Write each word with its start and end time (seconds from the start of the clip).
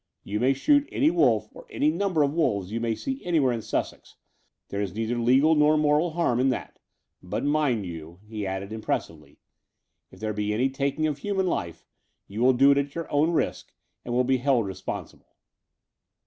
You 0.23 0.39
may 0.39 0.53
shoot 0.53 0.89
any 0.91 1.11
wolf 1.11 1.47
or 1.55 1.67
any 1.69 1.91
number 1.91 2.23
of 2.23 2.33
wolves 2.33 2.71
you 2.71 2.79
may 2.79 2.95
see 2.95 3.23
anywhere 3.23 3.53
in 3.53 3.61
Sussex— 3.61 4.15
there 4.69 4.81
is 4.81 4.95
neither 4.95 5.15
legal 5.19 5.53
nor 5.53 5.77
moral 5.77 6.13
harm 6.13 6.39
in 6.39 6.49
that. 6.49 6.79
But, 7.21 7.45
mind 7.45 7.85
you," 7.85 8.17
he 8.27 8.47
added 8.47 8.73
impressively, 8.73 9.37
if 10.09 10.19
there 10.19 10.33
be 10.33 10.55
any 10.55 10.71
taking 10.71 11.05
of 11.05 11.19
human 11.19 11.45
life, 11.45 11.85
you 12.27 12.41
will 12.41 12.53
do 12.53 12.71
it 12.71 12.79
at 12.79 12.95
your 12.95 13.11
own 13.11 13.29
risk, 13.29 13.75
and 14.03 14.11
will 14.11 14.23
be 14.23 14.37
held 14.37 14.65
responsible." 14.65 15.35